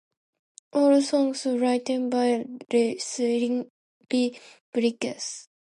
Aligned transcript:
All 0.73 0.99
songs 1.03 1.45
written 1.45 2.09
by 2.09 2.43
Leslie 2.73 3.69
Bricusse. 4.09 5.47